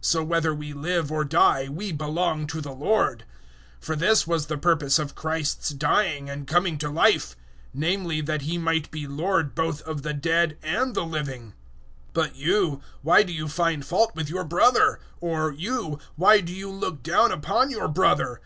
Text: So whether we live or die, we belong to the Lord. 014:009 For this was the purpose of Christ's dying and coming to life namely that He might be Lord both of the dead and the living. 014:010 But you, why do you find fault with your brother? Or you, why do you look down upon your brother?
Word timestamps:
So 0.00 0.24
whether 0.24 0.52
we 0.52 0.72
live 0.72 1.12
or 1.12 1.24
die, 1.24 1.68
we 1.70 1.92
belong 1.92 2.48
to 2.48 2.60
the 2.60 2.72
Lord. 2.72 3.22
014:009 3.80 3.84
For 3.84 3.94
this 3.94 4.26
was 4.26 4.46
the 4.46 4.58
purpose 4.58 4.98
of 4.98 5.14
Christ's 5.14 5.68
dying 5.68 6.28
and 6.28 6.44
coming 6.48 6.76
to 6.78 6.90
life 6.90 7.36
namely 7.72 8.20
that 8.20 8.42
He 8.42 8.58
might 8.58 8.90
be 8.90 9.06
Lord 9.06 9.54
both 9.54 9.82
of 9.82 10.02
the 10.02 10.12
dead 10.12 10.58
and 10.60 10.96
the 10.96 11.06
living. 11.06 11.50
014:010 12.14 12.14
But 12.14 12.34
you, 12.34 12.80
why 13.02 13.22
do 13.22 13.32
you 13.32 13.46
find 13.46 13.86
fault 13.86 14.12
with 14.16 14.28
your 14.28 14.42
brother? 14.42 14.98
Or 15.20 15.52
you, 15.52 16.00
why 16.16 16.40
do 16.40 16.52
you 16.52 16.68
look 16.68 17.04
down 17.04 17.30
upon 17.30 17.70
your 17.70 17.86
brother? 17.86 18.40